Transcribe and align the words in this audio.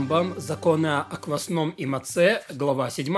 Рамбам, 0.00 0.40
законы 0.40 0.86
о 0.86 1.16
квасном 1.18 1.72
и 1.72 1.84
маце, 1.84 2.42
глава 2.48 2.88
7. 2.88 3.14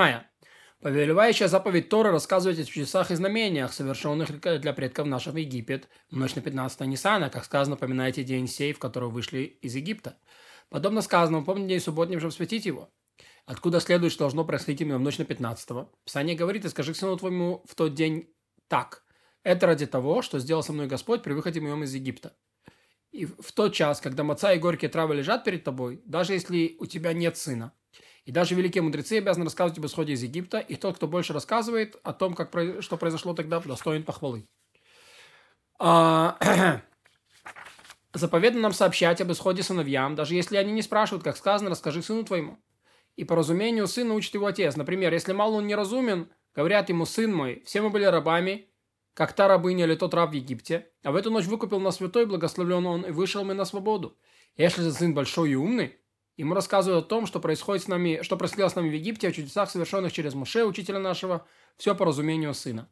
Повелевающая 0.80 1.46
заповедь 1.46 1.88
Тора 1.88 2.10
рассказывает 2.10 2.58
о 2.58 2.64
чудесах 2.64 3.12
и 3.12 3.14
знамениях, 3.14 3.72
совершенных 3.72 4.40
для 4.40 4.72
предков 4.72 5.06
наших 5.06 5.34
в 5.34 5.36
Египет 5.36 5.88
в 6.10 6.16
ночь 6.16 6.34
на 6.34 6.42
15 6.42 6.80
Ниссана, 6.80 7.30
как 7.30 7.44
сказано, 7.44 7.76
поминайте 7.76 8.24
день 8.24 8.48
сей, 8.48 8.72
в 8.72 8.80
который 8.80 9.10
вышли 9.10 9.42
из 9.62 9.76
Египта. 9.76 10.18
Подобно 10.70 11.02
сказанному, 11.02 11.44
помните 11.44 11.68
день 11.68 11.80
субботний, 11.80 12.18
чтобы 12.18 12.32
светить 12.32 12.66
его. 12.66 12.90
Откуда 13.46 13.78
следует, 13.78 14.12
что 14.12 14.24
должно 14.24 14.44
происходить 14.44 14.80
именно 14.80 14.98
в 14.98 15.02
ночь 15.02 15.18
на 15.18 15.22
15-го? 15.22 15.88
Писание 16.04 16.34
говорит, 16.34 16.64
и 16.64 16.68
скажи 16.68 16.94
к 16.94 16.96
сыну 16.96 17.16
твоему 17.16 17.62
в 17.64 17.76
тот 17.76 17.94
день 17.94 18.28
так. 18.66 19.04
Это 19.44 19.68
ради 19.68 19.86
того, 19.86 20.20
что 20.20 20.40
сделал 20.40 20.64
со 20.64 20.72
мной 20.72 20.88
Господь 20.88 21.22
при 21.22 21.32
выходе 21.32 21.60
моем 21.60 21.84
из 21.84 21.94
Египта. 21.94 22.34
И 23.12 23.26
в 23.26 23.52
тот 23.52 23.74
час, 23.74 24.00
когда 24.00 24.24
маца 24.24 24.52
и 24.54 24.58
горькие 24.58 24.88
травы 24.88 25.16
лежат 25.16 25.44
перед 25.44 25.62
тобой, 25.62 26.00
даже 26.06 26.32
если 26.32 26.76
у 26.78 26.86
тебя 26.86 27.12
нет 27.12 27.36
сына, 27.36 27.72
и 28.24 28.32
даже 28.32 28.54
великие 28.54 28.82
мудрецы 28.82 29.18
обязаны 29.18 29.44
рассказывать 29.44 29.78
об 29.78 29.86
исходе 29.86 30.14
из 30.14 30.22
Египта, 30.22 30.58
и 30.58 30.76
тот, 30.76 30.96
кто 30.96 31.06
больше 31.06 31.34
рассказывает 31.34 32.00
о 32.04 32.14
том, 32.14 32.34
как, 32.34 32.50
что 32.80 32.96
произошло 32.96 33.34
тогда, 33.34 33.60
достоин 33.60 34.02
похвалы. 34.02 34.48
А, 35.78 36.38
заповедно 38.14 38.60
нам 38.60 38.72
сообщать 38.72 39.20
об 39.20 39.30
исходе 39.30 39.62
сыновьям, 39.62 40.14
даже 40.14 40.34
если 40.34 40.56
они 40.56 40.72
не 40.72 40.82
спрашивают, 40.82 41.22
как 41.22 41.36
сказано, 41.36 41.68
расскажи 41.68 42.02
сыну 42.02 42.24
твоему. 42.24 42.58
И 43.16 43.24
по 43.24 43.36
разумению 43.36 43.88
сына 43.88 44.14
учит 44.14 44.32
его 44.34 44.46
отец. 44.46 44.76
Например, 44.76 45.12
если 45.12 45.32
мало 45.32 45.56
он 45.56 45.66
неразумен, 45.66 46.32
говорят 46.54 46.88
ему, 46.88 47.04
сын 47.04 47.34
мой, 47.34 47.62
все 47.66 47.82
мы 47.82 47.90
были 47.90 48.04
рабами, 48.04 48.71
как 49.14 49.34
та 49.34 49.48
рабыня 49.48 49.84
или 49.84 49.94
тот 49.94 50.14
раб 50.14 50.30
в 50.30 50.34
Египте, 50.34 50.88
а 51.02 51.12
в 51.12 51.16
эту 51.16 51.30
ночь 51.30 51.44
выкупил 51.44 51.80
нас 51.80 51.96
святой, 51.96 52.26
благословлен 52.26 52.86
он, 52.86 53.02
и 53.02 53.10
вышел 53.10 53.44
мы 53.44 53.54
на 53.54 53.64
свободу. 53.64 54.16
Если 54.56 54.82
же 54.82 54.92
сын 54.92 55.14
большой 55.14 55.50
и 55.50 55.54
умный, 55.54 55.96
ему 56.36 56.54
рассказывают 56.54 57.06
о 57.06 57.08
том, 57.08 57.26
что 57.26 57.40
происходит 57.40 57.84
с 57.84 57.88
нами, 57.88 58.20
что 58.22 58.36
происходило 58.36 58.68
с 58.68 58.74
нами 58.74 58.88
в 58.88 58.94
Египте, 58.94 59.28
о 59.28 59.32
чудесах, 59.32 59.70
совершенных 59.70 60.12
через 60.12 60.34
Муше, 60.34 60.64
учителя 60.64 60.98
нашего, 60.98 61.46
все 61.76 61.94
по 61.94 62.06
разумению 62.06 62.54
сына. 62.54 62.90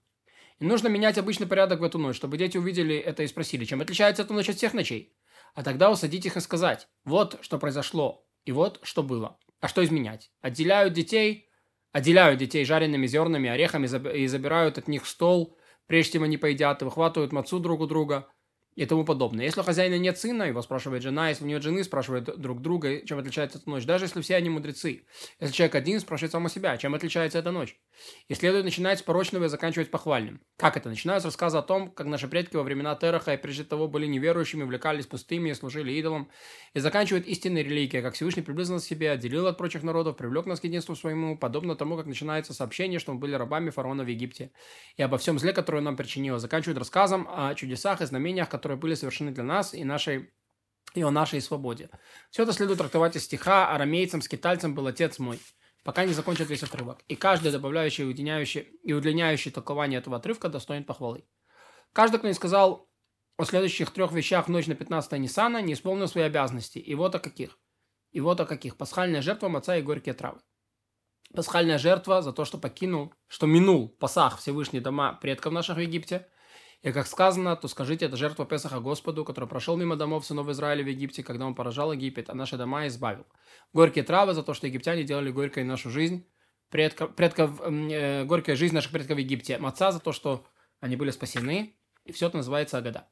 И 0.59 0.65
нужно 0.65 0.89
менять 0.89 1.17
обычный 1.17 1.47
порядок 1.47 1.81
в 1.81 1.85
эту 1.85 1.99
ночь, 1.99 2.17
чтобы 2.17 2.37
дети 2.37 2.59
увидели 2.59 2.97
это 2.97 3.23
и 3.23 3.27
спросили, 3.27 3.65
чем 3.65 3.81
отличается 3.81 4.23
эта 4.23 4.35
ночь 4.35 4.51
от 4.51 4.57
всех 4.57 4.75
ночей. 4.75 5.15
А 5.55 5.63
тогда 5.63 5.91
усадить 5.91 6.27
их 6.27 6.37
и 6.37 6.41
сказать, 6.41 6.87
вот 7.05 7.39
что 7.41 7.59
произошло, 7.59 8.27
и 8.45 8.53
вот 8.53 8.79
что 8.83 9.03
было. 9.03 9.39
А 9.61 9.69
что 9.69 9.83
изменять? 9.83 10.31
Отделяют 10.43 10.93
детей, 10.93 11.49
отделяют 11.93 12.39
детей 12.39 12.65
жареными 12.67 13.07
зернами, 13.07 13.49
орехами 13.49 13.87
и 14.15 14.27
забирают 14.27 14.77
от 14.77 14.87
них 14.87 15.07
стол– 15.07 15.57
прежде 15.91 16.13
чем 16.13 16.23
они 16.23 16.37
поедят, 16.37 16.83
выхватывают 16.83 17.33
мацу 17.33 17.59
друг 17.59 17.81
у 17.81 17.87
друга– 17.89 18.29
и 18.81 18.87
тому 18.87 19.05
подобное. 19.05 19.45
Если 19.45 19.61
у 19.61 19.63
хозяина 19.63 19.99
нет 19.99 20.19
сына, 20.19 20.45
его 20.45 20.63
спрашивает 20.63 21.03
жена, 21.03 21.29
если 21.29 21.45
у 21.45 21.47
него 21.47 21.61
жены, 21.61 21.85
спрашивает 21.85 22.41
друг 22.41 22.63
друга, 22.63 23.05
чем 23.05 23.19
отличается 23.19 23.59
эта 23.59 23.69
ночь. 23.69 23.85
Даже 23.85 24.07
если 24.07 24.23
все 24.23 24.37
они 24.37 24.49
мудрецы. 24.49 25.03
Если 25.39 25.55
человек 25.55 25.75
один, 25.75 26.01
спрашивает 26.01 26.33
самого 26.33 26.49
себя, 26.49 26.79
чем 26.79 26.95
отличается 26.95 27.39
эта 27.39 27.51
ночь. 27.51 27.77
И 28.29 28.35
следует 28.35 28.65
начинать 28.65 28.99
с 28.99 29.03
порочного 29.03 29.45
и 29.45 29.49
заканчивать 29.49 29.91
похвальным. 29.91 30.41
Как 30.57 30.79
это? 30.79 30.89
Начинают 30.89 31.23
с 31.23 31.27
рассказа 31.27 31.59
о 31.59 31.63
том, 31.63 31.91
как 31.91 32.07
наши 32.07 32.27
предки 32.27 32.57
во 32.57 32.63
времена 32.63 32.95
Тераха 32.95 33.35
и 33.35 33.37
прежде 33.37 33.65
того 33.65 33.87
были 33.87 34.07
неверующими, 34.07 34.63
увлекались 34.63 35.07
пустыми 35.07 35.51
и 35.51 35.55
служили 35.55 35.93
идолам. 35.93 36.31
И 36.73 36.81
заканчивают 36.81 37.27
истинной 37.27 37.63
религией, 37.63 38.01
как 38.01 38.15
Всевышний 38.15 38.43
приблизил 38.43 38.75
нас 38.75 38.85
к 38.85 38.87
себе, 38.87 39.11
отделил 39.11 39.47
от 39.47 39.59
прочих 39.59 39.83
народов, 39.83 40.17
привлек 40.17 40.47
нас 40.47 40.59
к 40.59 40.65
единству 40.65 40.97
своему, 40.97 41.37
подобно 41.37 41.77
тому, 41.77 41.99
как 41.99 42.07
начинается 42.07 42.55
сообщение, 42.55 42.99
что 42.99 43.13
мы 43.13 43.19
были 43.19 43.35
рабами 43.35 43.69
фараона 43.69 44.05
в 44.05 44.07
Египте. 44.07 44.53
И 44.97 45.03
обо 45.03 45.19
всем 45.19 45.39
зле, 45.39 45.53
которое 45.53 45.83
нам 45.83 45.99
причинило. 45.99 46.39
Заканчивают 46.39 46.79
рассказом 46.79 47.29
о 47.29 47.55
чудесах 47.55 48.01
и 48.01 48.07
знамениях, 48.07 48.49
которые 48.49 48.70
которые 48.71 48.81
были 48.81 48.95
совершены 48.95 49.33
для 49.33 49.43
нас 49.43 49.75
и, 49.75 49.83
нашей, 49.83 50.31
и 50.95 51.03
о 51.03 51.11
нашей 51.11 51.41
свободе. 51.41 51.91
Все 52.31 52.45
это 52.45 52.53
следует 52.53 52.79
трактовать 52.79 53.17
из 53.17 53.25
стиха 53.25 53.75
«Арамейцам, 53.75 54.23
скитальцам 54.23 54.77
был 54.77 54.87
отец 54.87 55.19
мой», 55.19 55.41
пока 55.83 56.05
не 56.05 56.13
закончат 56.13 56.49
весь 56.49 56.63
отрывок. 56.63 57.01
И 57.09 57.17
каждый 57.17 57.51
добавляющий 57.51 58.09
удлиняющий, 58.09 58.61
и 58.85 58.93
удлиняющий 58.93 59.51
толкование 59.51 59.99
этого 59.99 60.19
отрывка 60.19 60.49
достоин 60.49 60.85
похвалы. 60.85 61.25
Каждый, 61.93 62.19
кто 62.19 62.29
не 62.29 62.35
сказал 62.35 62.89
о 63.37 63.45
следующих 63.45 63.91
трех 63.91 64.13
вещах 64.13 64.47
в 64.47 64.51
ночь 64.51 64.69
на 64.69 64.77
15 64.77 65.13
Ниссана, 65.19 65.61
не 65.61 65.73
исполнил 65.73 66.07
свои 66.07 66.23
обязанности. 66.23 66.79
И 66.79 66.95
вот 66.95 67.15
о 67.17 67.19
каких. 67.19 67.59
И 68.13 68.21
вот 68.21 68.39
о 68.39 68.47
каких. 68.47 68.77
Пасхальная 68.77 69.21
жертва 69.21 69.49
маца 69.49 69.77
и 69.77 69.83
горькие 69.83 70.15
травы. 70.15 70.39
Пасхальная 71.35 71.79
жертва 71.79 72.23
за 72.23 72.33
то, 72.33 72.45
что 72.45 72.59
покинул, 72.59 73.13
что 73.27 73.47
минул 73.47 73.89
Пасах 73.89 74.39
Всевышний 74.39 74.81
дома 74.81 75.15
предков 75.15 75.53
наших 75.53 75.77
в 75.77 75.81
Египте– 75.81 76.29
и 76.83 76.93
как 76.93 77.07
сказано, 77.07 77.57
то 77.57 77.69
скажите, 77.69 78.07
это 78.07 78.17
жертва 78.17 78.47
Песаха 78.47 78.81
Господу, 78.81 79.25
который 79.25 79.49
прошел 79.49 79.77
мимо 79.77 79.97
домов 79.97 80.25
сынов 80.25 80.49
Израиля 80.49 80.83
в 80.83 80.89
Египте, 80.89 81.23
когда 81.23 81.47
он 81.47 81.55
поражал 81.55 81.93
Египет, 81.93 82.31
а 82.31 82.35
наши 82.35 82.57
дома 82.57 82.87
избавил. 82.87 83.27
Горькие 83.75 84.03
травы 84.03 84.33
за 84.33 84.43
то, 84.43 84.55
что 84.55 84.67
египтяне 84.67 85.05
делали 85.05 85.31
горькой 85.31 85.65
нашу 85.65 85.91
жизнь, 85.91 86.27
предков, 86.71 87.15
предков, 87.15 87.61
э, 87.61 88.25
горькая 88.25 88.57
жизнь 88.57 88.75
наших 88.75 88.93
предков 88.93 89.17
в 89.17 89.21
Египте. 89.21 89.59
Маца 89.59 89.93
за 89.93 90.01
то, 90.01 90.13
что 90.13 90.47
они 90.81 90.97
были 90.97 91.11
спасены, 91.11 91.77
и 92.05 92.13
все 92.13 92.29
это 92.29 92.39
называется 92.39 92.79
Агада. 92.79 93.09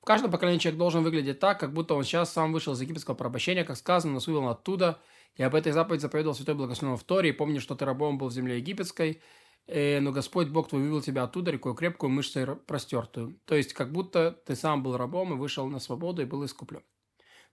В 0.00 0.04
каждом 0.04 0.30
поколении 0.30 0.58
человек 0.58 0.78
должен 0.78 1.02
выглядеть 1.02 1.38
так, 1.38 1.60
как 1.60 1.72
будто 1.72 1.94
он 1.94 2.04
сейчас 2.04 2.32
сам 2.32 2.52
вышел 2.52 2.74
из 2.74 2.80
египетского 2.80 3.14
порабощения, 3.14 3.64
как 3.64 3.76
сказано, 3.76 4.14
нас 4.14 4.26
вывел 4.26 4.48
оттуда, 4.48 5.00
и 5.36 5.42
об 5.42 5.54
этой 5.54 5.72
заповеди 5.72 6.02
заповедовал 6.02 6.34
Святой 6.34 6.54
Благословенный 6.56 6.98
в 6.98 7.04
Торе, 7.04 7.30
и 7.30 7.32
помни, 7.32 7.58
что 7.58 7.74
ты 7.74 7.84
рабом 7.84 8.18
был 8.18 8.28
в 8.28 8.32
земле 8.32 8.58
египетской, 8.58 9.22
но 9.66 10.12
Господь 10.12 10.48
Бог 10.48 10.68
твой 10.68 10.82
вывел 10.82 11.00
тебя 11.00 11.22
оттуда 11.22 11.50
рекой 11.50 11.74
крепкую, 11.74 12.10
мышцей 12.10 12.46
простертую. 12.54 13.40
То 13.46 13.54
есть, 13.54 13.72
как 13.72 13.92
будто 13.92 14.32
ты 14.46 14.56
сам 14.56 14.82
был 14.82 14.96
рабом 14.96 15.32
и 15.32 15.36
вышел 15.36 15.66
на 15.68 15.78
свободу 15.78 16.22
и 16.22 16.26
был 16.26 16.44
искуплен. 16.44 16.82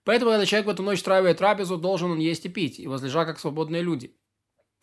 Поэтому, 0.04 0.32
когда 0.32 0.46
человек 0.46 0.66
в 0.66 0.70
эту 0.70 0.82
ночь 0.82 0.98
устраивает 0.98 1.38
трапезу, 1.38 1.78
должен 1.78 2.10
он 2.10 2.18
есть 2.18 2.44
и 2.44 2.48
пить, 2.48 2.80
и 2.80 2.88
возлежа 2.88 3.24
как 3.24 3.38
свободные 3.38 3.82
люди. 3.82 4.16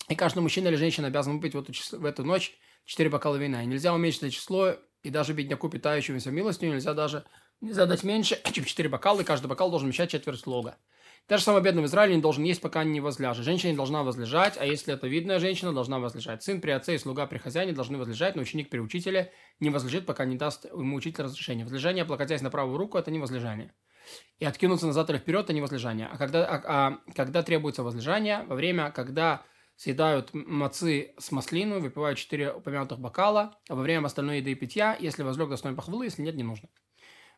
И 0.07 0.15
каждый 0.15 0.39
мужчина 0.39 0.69
или 0.69 0.75
женщина 0.75 1.07
обязан 1.07 1.35
выпить 1.35 1.53
в 1.53 1.59
эту, 1.59 1.73
в 1.97 2.05
эту 2.05 2.23
ночь 2.23 2.57
4 2.85 3.09
бокала 3.09 3.35
вина. 3.35 3.63
И 3.63 3.67
нельзя 3.67 3.93
уменьшить 3.93 4.23
это 4.23 4.31
число, 4.31 4.75
и 5.03 5.09
даже 5.09 5.33
бедняку, 5.33 5.69
питающемуся 5.69 6.31
милостью, 6.31 6.69
нельзя 6.69 6.93
даже 6.93 7.25
нельзя 7.61 7.85
дать 7.85 8.03
меньше, 8.03 8.39
чем 8.51 8.65
4 8.65 8.89
бокала, 8.89 9.21
и 9.21 9.23
каждый 9.23 9.47
бокал 9.47 9.69
должен 9.69 9.87
вмещать 9.87 10.11
четверть 10.11 10.39
слога. 10.39 10.77
Даже 11.27 11.43
самый 11.43 11.61
бедный 11.61 11.83
в 11.83 11.85
Израиле 11.85 12.15
не 12.15 12.21
должен 12.21 12.43
есть, 12.43 12.59
пока 12.59 12.83
не 12.83 13.01
возляжет. 13.01 13.45
Женщина 13.45 13.69
не 13.69 13.77
должна 13.77 14.01
возлежать, 14.01 14.57
а 14.57 14.65
если 14.65 14.95
это 14.95 15.07
видная 15.07 15.37
женщина, 15.37 15.71
должна 15.71 15.99
возлежать. 15.99 16.41
Сын 16.41 16.59
при 16.59 16.71
отце 16.71 16.95
и 16.95 16.97
слуга 16.97 17.27
при 17.27 17.37
хозяине 17.37 17.71
должны 17.71 17.99
возлежать, 17.99 18.35
но 18.35 18.41
ученик 18.41 18.71
при 18.71 18.79
учителе 18.79 19.31
не 19.59 19.69
возлежит, 19.69 20.07
пока 20.07 20.25
не 20.25 20.37
даст 20.37 20.65
ему 20.65 20.95
учитель 20.95 21.25
разрешение. 21.25 21.65
Возлежание, 21.65 22.01
облокотясь 22.01 22.41
на 22.41 22.49
правую 22.49 22.77
руку, 22.77 22.97
это 22.97 23.11
не 23.11 23.19
возлежание. 23.19 23.71
И 24.39 24.45
откинуться 24.45 24.87
назад 24.87 25.09
или 25.11 25.19
вперед, 25.19 25.45
это 25.45 25.53
не 25.53 25.61
возлежание. 25.61 26.09
А 26.11 26.17
когда, 26.17 26.47
а, 26.47 26.63
а, 26.65 26.99
когда 27.13 27.43
требуется 27.43 27.83
возлежание, 27.83 28.43
во 28.47 28.55
время, 28.55 28.89
когда 28.89 29.43
съедают 29.75 30.31
мацы 30.33 31.13
с 31.19 31.31
маслину, 31.31 31.79
выпивают 31.79 32.17
четыре 32.17 32.53
упомянутых 32.53 32.99
бокала, 32.99 33.55
а 33.69 33.75
во 33.75 33.83
время 33.83 34.07
остальной 34.07 34.39
еды 34.39 34.51
и 34.51 34.55
питья, 34.55 34.97
если 34.99 35.21
возлег 35.21 35.49
достоин 35.49 35.75
похвалы, 35.75 36.05
если 36.05 36.23
нет, 36.23 36.35
не 36.35 36.43
нужно. 36.43 36.69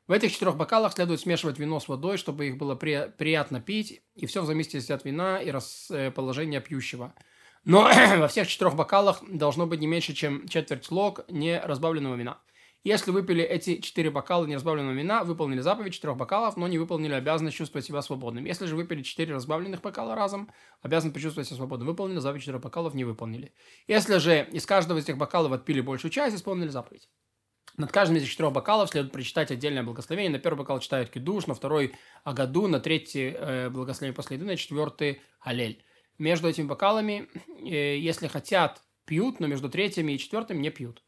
В 0.07 0.11
этих 0.11 0.31
четырех 0.31 0.57
бокалах 0.57 0.93
следует 0.93 1.21
смешивать 1.21 1.59
вино 1.59 1.79
с 1.79 1.87
водой, 1.87 2.17
чтобы 2.17 2.47
их 2.47 2.57
было 2.57 2.75
при, 2.75 3.11
приятно 3.17 3.61
пить, 3.61 4.01
и 4.15 4.25
все 4.25 4.41
в 4.41 4.45
зависимости 4.45 4.91
от 4.91 5.05
вина 5.05 5.41
и 5.41 5.51
расположения 5.51 6.59
пьющего. 6.59 7.13
Но 7.63 7.83
во 8.17 8.27
всех 8.27 8.47
четырех 8.47 8.75
бокалах 8.75 9.23
должно 9.29 9.67
быть 9.67 9.79
не 9.79 9.87
меньше, 9.87 10.13
чем 10.13 10.47
четверть 10.47 10.89
лог 10.91 11.21
неразбавленного 11.29 12.15
вина. 12.15 12.41
Если 12.83 13.11
выпили 13.11 13.43
эти 13.43 13.79
четыре 13.79 14.09
бокала 14.09 14.47
неразбавленного 14.47 14.95
вина, 14.95 15.23
выполнили 15.23 15.59
заповедь 15.59 15.93
четырех 15.93 16.17
бокалов, 16.17 16.57
но 16.57 16.67
не 16.67 16.79
выполнили 16.79 17.13
обязанность 17.13 17.55
чувствовать 17.55 17.85
себя 17.85 18.01
свободным. 18.01 18.45
Если 18.45 18.65
же 18.65 18.75
выпили 18.75 19.03
четыре 19.03 19.35
разбавленных 19.35 19.81
бокала 19.81 20.15
разом, 20.15 20.49
обязаны 20.81 21.13
почувствовать 21.13 21.47
себя 21.47 21.57
свободным. 21.57 21.87
Выполнили 21.87 22.17
заповедь 22.17 22.41
четырех 22.41 22.61
бокалов, 22.61 22.95
не 22.95 23.03
выполнили. 23.03 23.53
Если 23.87 24.17
же 24.17 24.47
из 24.51 24.65
каждого 24.65 24.97
из 24.97 25.03
этих 25.03 25.17
бокалов 25.17 25.51
отпили 25.51 25.79
большую 25.79 26.09
часть, 26.09 26.35
исполнили 26.35 26.69
заповедь. 26.69 27.07
Над 27.77 27.91
каждым 27.91 28.17
из 28.17 28.27
четырех 28.27 28.51
бокалов 28.51 28.89
следует 28.89 29.13
прочитать 29.13 29.51
отдельное 29.51 29.83
благословение. 29.83 30.31
На 30.31 30.39
первый 30.39 30.59
бокал 30.59 30.79
читают 30.79 31.09
кидуш, 31.09 31.47
на 31.47 31.53
второй 31.53 31.93
агаду, 32.23 32.67
на 32.67 32.79
третий 32.79 33.33
э, 33.35 33.69
благословение 33.69 34.15
после 34.15 34.37
еды, 34.37 34.45
на 34.45 34.57
четвертый 34.57 35.21
алель. 35.39 35.83
Между 36.17 36.47
этими 36.47 36.67
бокалами, 36.67 37.29
э, 37.63 37.97
если 37.97 38.27
хотят, 38.27 38.81
пьют, 39.05 39.39
но 39.39 39.47
между 39.47 39.69
третьим 39.69 40.09
и 40.09 40.17
четвертым 40.17 40.61
не 40.61 40.69
пьют. 40.69 41.01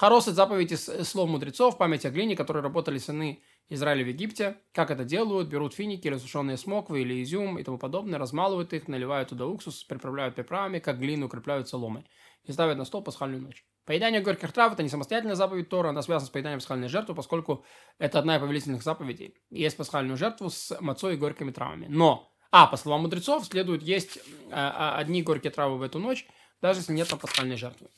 Это 0.00 0.20
заповедь 0.20 0.72
из 0.72 0.86
слов 1.08 1.28
мудрецов, 1.28 1.76
память 1.76 2.06
о 2.06 2.10
глине, 2.10 2.36
которые 2.36 2.62
работали 2.62 2.98
сыны 2.98 3.42
Израиля 3.70 4.04
в 4.04 4.08
Египте. 4.08 4.56
Как 4.72 4.90
это 4.90 5.04
делают? 5.04 5.48
Берут 5.48 5.74
финики, 5.74 6.08
разсушенные 6.08 6.56
смоквы 6.56 7.02
или 7.02 7.22
изюм 7.22 7.58
и 7.58 7.62
тому 7.62 7.78
подобное, 7.78 8.18
размалывают 8.18 8.72
их, 8.72 8.88
наливают 8.88 9.30
туда 9.30 9.46
уксус, 9.46 9.84
приправляют 9.84 10.34
приправами, 10.34 10.80
как 10.80 10.98
глину 10.98 11.26
укрепляют 11.26 11.68
соломой 11.68 12.04
и 12.44 12.52
ставят 12.52 12.76
на 12.76 12.84
стол 12.84 13.02
пасхальную 13.02 13.40
ночь. 13.40 13.64
Поедание 13.86 14.20
горьких 14.20 14.52
трав– 14.52 14.72
это 14.74 14.82
не 14.82 14.88
самостоятельная 14.88 15.36
заповедь 15.36 15.68
Тора, 15.68 15.90
она 15.90 16.02
связана 16.02 16.26
с 16.26 16.30
поеданием 16.30 16.58
пасхальной 16.58 16.88
жертвы, 16.88 17.14
поскольку 17.14 17.64
это 17.98 18.18
одна 18.18 18.36
из 18.36 18.40
повелительных 18.40 18.82
заповедей. 18.82 19.34
Есть 19.50 19.76
пасхальную 19.76 20.16
жертву 20.16 20.50
с 20.50 20.76
мацой 20.80 21.14
и 21.14 21.16
горькими 21.16 21.50
травами. 21.50 21.86
Но, 21.88 22.32
а, 22.50 22.66
по 22.66 22.76
словам 22.76 23.02
мудрецов, 23.02 23.44
следует 23.46 23.82
есть 23.82 24.18
а, 24.50 24.96
одни 24.96 25.22
горькие 25.22 25.50
травы 25.50 25.78
в 25.78 25.82
эту 25.82 25.98
ночь, 25.98 26.26
даже 26.60 26.80
если 26.80 26.92
нет 26.92 27.08
там 27.08 27.18
пасхальной 27.18 27.56
жертвы. 27.56 27.88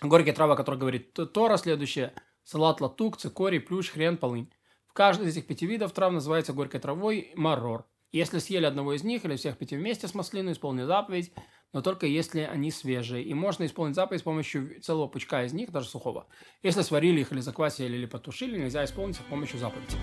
Горькие 0.00 0.34
травы, 0.34 0.54
о 0.54 0.56
которых 0.56 0.80
говорит 0.80 1.12
Тора, 1.32 1.56
следующее– 1.56 2.12
салат 2.48 2.80
латук, 2.80 3.18
цикорий, 3.18 3.60
плющ, 3.60 3.90
хрен, 3.90 4.16
полынь. 4.16 4.50
В 4.98 5.00
каждой 5.00 5.28
из 5.28 5.36
этих 5.36 5.46
пяти 5.46 5.64
видов 5.64 5.92
трав 5.92 6.12
называется 6.12 6.52
горькой 6.52 6.80
травой 6.80 7.30
марор. 7.36 7.86
Если 8.10 8.40
съели 8.40 8.64
одного 8.64 8.94
из 8.94 9.04
них 9.04 9.24
или 9.24 9.36
всех 9.36 9.56
пяти 9.56 9.76
вместе 9.76 10.08
с 10.08 10.14
маслиной, 10.16 10.54
исполнили 10.54 10.86
заповедь, 10.86 11.32
но 11.72 11.82
только 11.82 12.06
если 12.06 12.40
они 12.40 12.72
свежие. 12.72 13.22
И 13.22 13.32
можно 13.32 13.64
исполнить 13.64 13.94
заповедь 13.94 14.22
с 14.22 14.24
помощью 14.24 14.82
целого 14.82 15.06
пучка 15.06 15.44
из 15.44 15.52
них, 15.52 15.70
даже 15.70 15.86
сухого. 15.86 16.26
Если 16.64 16.82
сварили 16.82 17.20
их 17.20 17.30
или 17.30 17.38
заквасили 17.38 17.94
или 17.94 18.06
потушили, 18.06 18.58
нельзя 18.58 18.84
исполнить 18.84 19.14
с 19.14 19.20
помощью 19.20 19.60
заповеди. 19.60 19.94